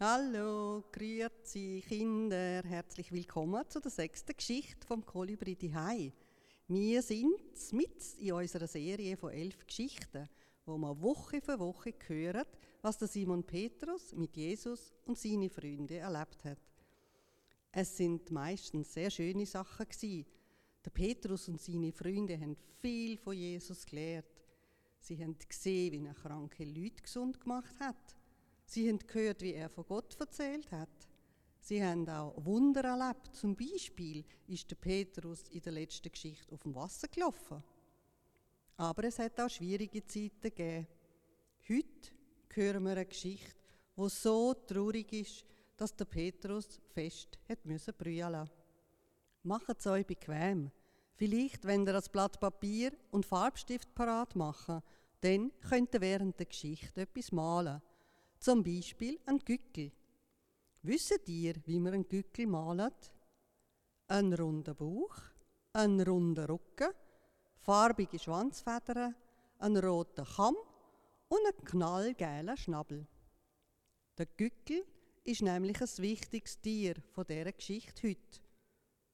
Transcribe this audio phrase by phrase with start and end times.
[0.00, 6.12] Hallo, grüezi Kinder, herzlich willkommen zu der sechsten Geschichte vom Kolibri Hai.
[6.68, 10.28] Wir sind mit in unserer Serie von elf Geschichten,
[10.64, 12.44] wo wir Woche für Woche hören,
[12.80, 16.60] was der Simon Petrus mit Jesus und seinen Freunden erlebt hat.
[17.72, 19.88] Es sind meistens sehr schöne Sachen.
[20.00, 24.26] Der Petrus und seine Freunde haben viel von Jesus gelernt.
[25.00, 28.17] Sie haben gesehen, wie er kranke Leute gesund gemacht hat
[28.70, 31.08] Sie haben gehört, wie er von Gott erzählt hat.
[31.58, 33.34] Sie haben auch Wunder erlebt.
[33.34, 37.64] Zum Beispiel ist der Petrus in der letzten Geschichte auf dem Wasser gelaufen.
[38.76, 40.86] Aber es hat auch schwierige Zeiten gegeben.
[41.66, 42.10] Heute
[42.52, 43.56] hören wir eine Geschichte,
[43.96, 45.46] die so traurig ist,
[45.78, 48.50] dass der Petrus fest hat müssen brüllen.
[49.44, 50.70] Macht es euch bequem.
[51.14, 54.82] Vielleicht, wenn ihr das Blatt Papier und Farbstift parat machen,
[55.22, 57.80] dann könnt ihr während der Geschichte etwas malen.
[58.40, 59.90] Zum Beispiel ein Gückel.
[60.82, 63.12] Wisst ihr, wie man einen Gückel malt?
[64.06, 65.16] Ein runder Bauch,
[65.72, 66.92] ein runder Rücken,
[67.58, 69.14] farbige Schwanzfedern,
[69.58, 70.56] ein roter Kamm
[71.28, 73.06] und ein knallgeiler Schnabel.
[74.16, 74.84] Der Gückel
[75.24, 78.40] ist nämlich ein wichtiges Tier von dieser Geschichte heute.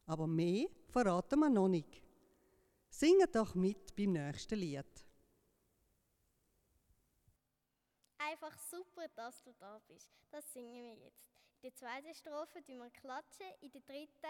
[0.07, 2.03] Aber mehr verraten wir noch nicht.
[2.91, 4.85] Singet doch mit beim nächsten Lied.
[8.35, 10.11] Einfach super, dass du da bist.
[10.33, 11.23] Das singen wir jetzt.
[11.63, 14.27] In der zweiten Strophe tun wir klatschen, in der dritten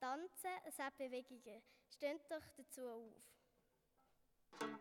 [0.00, 1.62] tanzen, es hat Bewegungen.
[1.88, 4.80] Steht doch dazu auf.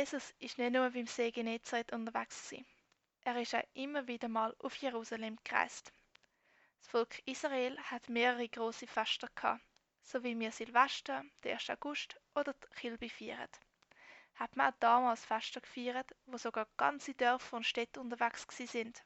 [0.00, 2.64] Jesus ist nicht nur beim See Genezareth unterwegs gewesen.
[3.22, 5.92] Er ist auch immer wieder mal auf Jerusalem gereist.
[6.78, 9.62] Das Volk Israel hat mehrere große Feste gehabt,
[10.00, 11.68] so wie wir Silvester, den 1.
[11.68, 13.50] August oder die Kilby feiern.
[14.36, 19.04] Hat man auch damals Feste gefeiert, wo sogar ganze Dörfer und Städte unterwegs sind.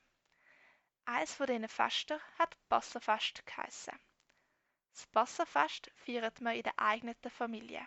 [1.07, 3.99] Eines von diesen Festen hat Passafest geheissen.
[4.93, 7.85] Das Passafest feiert man in der eigenen Familie.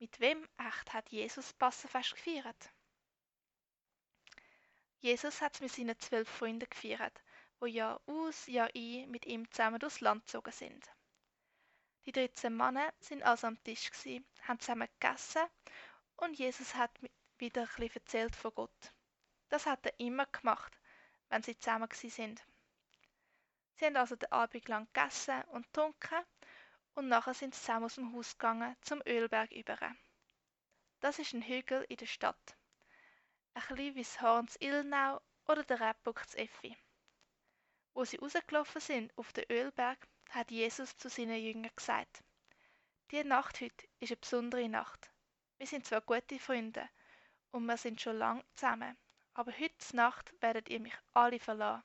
[0.00, 2.72] Mit wem echt hat Jesus Passafest gefeiert?
[5.00, 7.22] Jesus hat mit seinen zwölf Freunden gefeiert,
[7.58, 10.90] wo Jahr aus, Jahr ein mit ihm zusammen durchs Land gezogen sind.
[12.06, 15.44] Die 13 Männer sind also am Tisch gewesen, haben zusammen gegessen
[16.16, 16.98] und Jesus hat
[17.36, 18.94] wieder ein erzählt von Gott.
[19.50, 20.80] Das hat er immer gemacht,
[21.28, 22.42] wenn sie zusammen sind.
[23.74, 26.24] Sie haben also den Abend lang gegessen und getrunken
[26.94, 29.78] und nachher sind sie zusammen aus dem Haus gegangen zum Ölberg über.
[31.00, 32.56] Das ist ein Hügel in der Stadt.
[33.54, 36.76] Ein bisschen wie das Horns Ilnau oder der Rebbuck Effi.
[37.94, 42.22] Wo sie rausgelaufen sind auf den Ölberg, hat Jesus zu seinen Jüngern gesagt,
[43.10, 45.10] die Nacht heute ist eine besondere Nacht.
[45.58, 46.88] Wir sind zwar gute Freunde
[47.50, 48.96] und wir sind schon lang zusammen,
[49.34, 51.82] aber heute Nacht werdet ihr mich alle verlassen.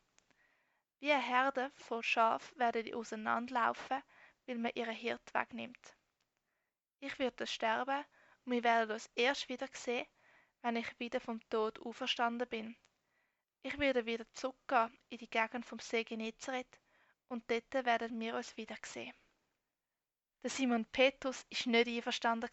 [1.00, 4.04] Wie eine Herde voll Schaf werdet ihr auseinanderlaufen
[4.46, 5.96] weil man ihren Hirt wegnimmt.
[7.00, 8.04] Ich werde sterben
[8.46, 10.08] und wir werden uns erst wieder sehen,
[10.62, 12.76] wenn ich wieder vom Tod auferstanden bin.
[13.62, 16.80] Ich werde wieder zurückgehen in die Gegend vom See Genezareth
[17.28, 19.14] und dort werden wir uns wieder sehen.
[20.44, 22.50] Der Simon Petrus ist nicht einverstanden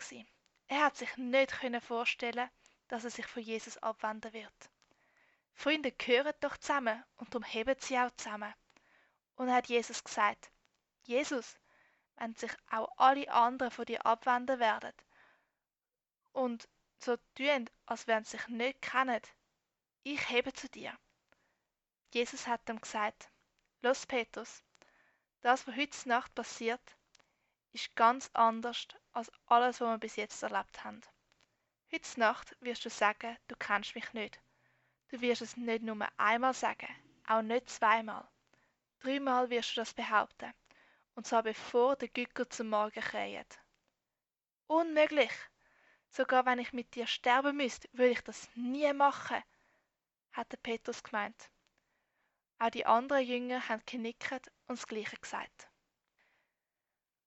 [0.69, 2.49] Er hat sich nicht vorstellen,
[2.89, 4.71] dass er sich von Jesus abwenden wird.
[5.55, 8.55] Freunde gehören doch zusammen und darum heben sie auch zusammen.
[9.37, 10.51] Und er hat Jesus gesagt,
[11.03, 11.59] Jesus,
[12.23, 14.93] wenn sich auch alle anderen von dir abwenden werden
[16.31, 19.21] und so tun, als wenn sie sich nicht kennen.
[20.05, 20.97] Ich hebe zu dir.
[22.15, 23.29] Jesus hat ihm gesagt,
[23.81, 24.63] Los Petrus,
[25.41, 26.97] das, was heute Nacht passiert,
[27.73, 31.01] ist ganz anders als alles, was wir bis jetzt erlebt haben.
[31.91, 34.41] Heute Nacht wirst du sagen, du kennst mich nicht.
[35.09, 36.89] Du wirst es nicht nur einmal sagen,
[37.27, 38.29] auch nicht zweimal.
[39.01, 40.55] Dreimal wirst du das behaupten.
[41.15, 43.61] Und zwar bevor der Gücker zum Morgen kräht.
[44.67, 45.33] Unmöglich!
[46.09, 49.43] Sogar wenn ich mit dir sterben müsste, würde ich das nie machen,
[50.33, 51.51] hatte Petrus gemeint.
[52.59, 55.71] Auch die anderen Jünger haben genickt und das Gleiche gesagt.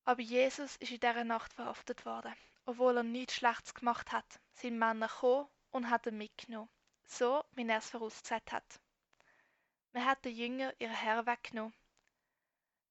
[0.03, 2.33] Aber Jesus ist in dieser Nacht verhaftet worden,
[2.65, 4.39] obwohl er nichts Schlechtes gemacht hat.
[4.53, 6.69] Sind Männer gekommen und hat ihn mitgenommen
[7.07, 8.79] so wie er es vorausgesagt hat.
[9.93, 11.73] Man hat den Jünger ihr Herr weggenommen.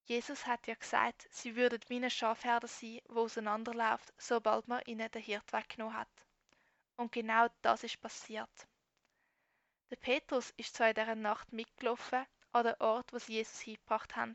[0.07, 5.11] Jesus hat ja gesagt, sie würden wie eine Schafherde sein, wo auseinanderläuft, sobald man ihnen
[5.11, 6.27] den Hirt weggenommen hat.
[6.97, 8.69] Und genau das ist passiert.
[9.91, 14.15] Der Petrus ist zwar in dieser Nacht mitgelaufen an den Ort, wo sie Jesus hingebracht
[14.15, 14.35] haben.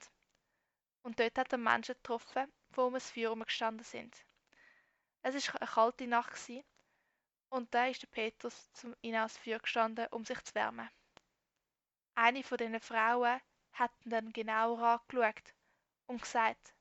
[1.04, 4.26] Und dort hat er Menschen getroffen, die um das Feuer gestanden sind.
[5.22, 6.34] Es war eine kalte Nacht
[7.50, 10.90] und da ist der Petrus zum ihnen Feuer gestanden, um sich zu wärmen.
[12.16, 13.40] Eine von diesen Frauen
[13.74, 15.54] hat ihn dann genauer angeschaut
[16.10, 16.74] und gesagt,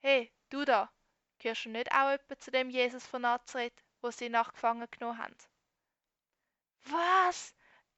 [0.00, 0.92] Hey, du da,
[1.38, 5.36] gehörst du nicht auch etwa zu dem Jesus von Nazareth, wo sie nachgefangen genommen haben?
[6.82, 7.54] Was?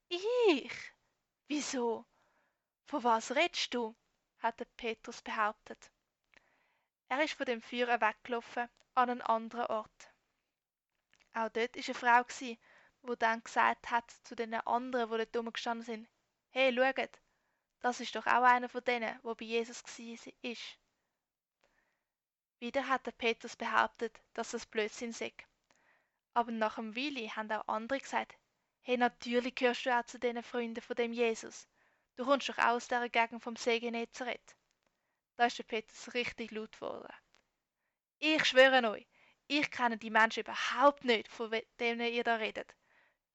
[0.08, 0.92] Ich?
[1.48, 2.04] Wieso?
[2.84, 3.96] Von was redest du?
[4.38, 5.90] hat der Petrus behauptet.
[7.08, 10.12] Er ist von dem Feuer weggelaufen an einen anderen Ort.
[11.32, 12.58] Auch dort war eine Frau, die
[13.18, 16.08] dann gesagt hat zu den anderen, die dort rumgestanden sind,
[16.50, 17.18] hey, schaut,
[17.86, 20.56] das ist doch auch einer von denen, wo bei Jesus war.
[22.58, 25.32] Wieder hat der Petrus behauptet, dass das Blödsinn sei.
[26.34, 28.34] Aber nach einem Weile haben auch andere gesagt,
[28.82, 31.68] hey, natürlich gehörst du auch zu den Freunden von dem Jesus.
[32.16, 34.56] Du kommst doch aus dieser Gegend vom See Genezareth.
[35.36, 37.14] Da ist der Petrus richtig laut geworden.
[38.18, 39.06] Ich schwöre euch,
[39.46, 42.74] ich kenne die Menschen überhaupt nicht, von denen ihr da redet.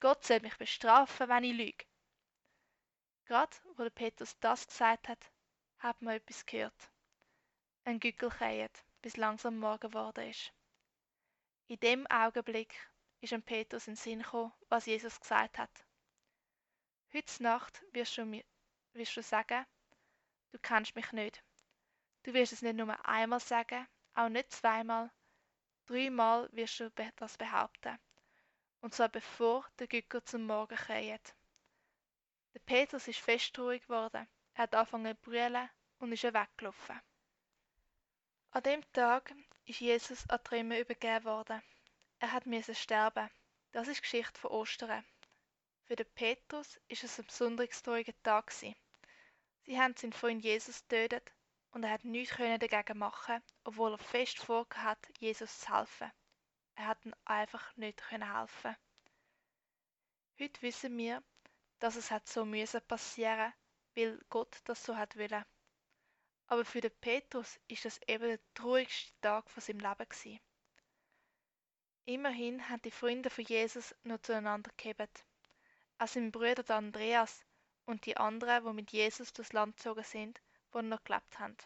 [0.02, 1.86] Gott soll mich bestrafen, wenn ich lüge.
[3.26, 5.32] Gerade, wo der Petrus das gesagt hat,
[5.80, 6.92] hat man etwas gehört.
[7.84, 10.54] Ein Gückel kräht, bis langsam Morgen geworden ist.
[11.68, 12.76] In dem Augenblick
[13.22, 15.86] ist ein Petrus in den Sinn gekommen, was Jesus gesagt hat.
[17.14, 18.44] Heute Nacht wirst du, mir,
[18.94, 19.66] wirst du sagen,
[20.52, 21.44] du kennst mich nicht.
[22.24, 25.12] Du wirst es nicht nur einmal sagen, auch nicht zweimal,
[25.92, 28.00] Dreimal wirst du das behaupten.
[28.80, 31.36] Und zwar bevor der Gücker zum Morgen kräht.
[32.54, 34.28] Der Petrus ist fest ruhig geworden.
[34.54, 35.70] Er hat angefangen zu brüllen
[36.00, 37.02] und ist weggelaufen.
[38.52, 39.34] An dem Tag
[39.66, 41.62] ist Jesus an Römer übergeben worden.
[42.20, 43.30] Er hat müssen sterben.
[43.72, 45.06] Das ist die Geschichte von Ostern.
[45.86, 48.52] Für den Petrus ist es ein besonders trauriger Tag.
[48.52, 48.76] Sie
[49.70, 51.32] haben seinen Freund Jesus getötet
[51.72, 56.12] und er hat nichts dagegen machen, obwohl er fest vorgehabt hat, Jesus zu helfen.
[56.76, 58.76] Er hat ihm einfach nicht helfen.
[60.40, 61.24] Heute wissen wir,
[61.82, 63.54] dass es hat so müssen passieren,
[63.96, 65.44] weil Gott das so hat wollen.
[66.46, 70.40] Aber für den Petrus ist das eben der traurigste Tag von seinem Leben gewesen.
[72.06, 75.26] Immerhin haben die Freunde von Jesus noch zueinander gehabt.
[75.98, 77.44] Auch sein Bruder Andreas
[77.86, 80.40] und die anderen, die mit Jesus durchs Land gezogen sind,
[80.72, 81.58] wo noch gelebt haben.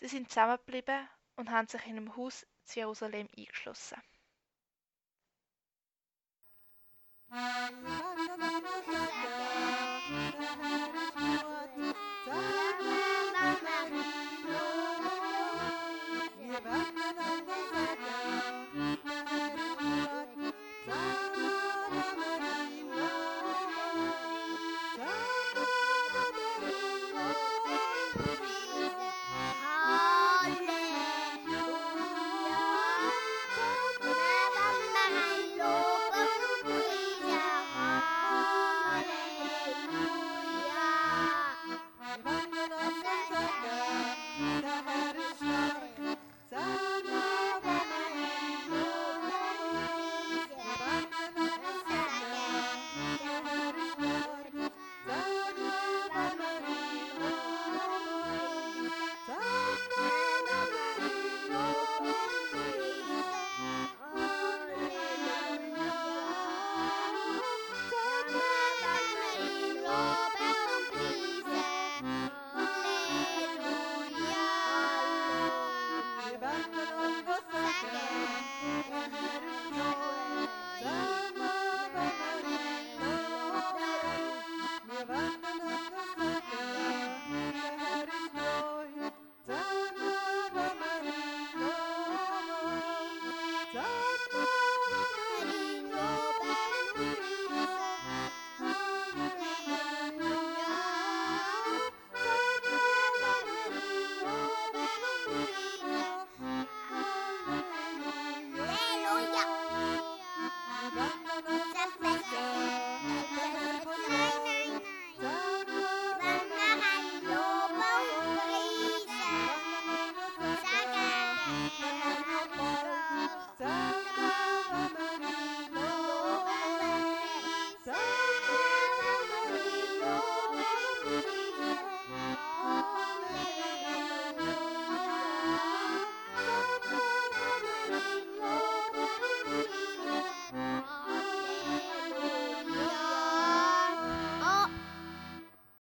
[0.00, 4.02] Sie sind zusammengeblieben und haben sich in einem Haus zu Jerusalem eingeschlossen.
[7.34, 7.74] Ja,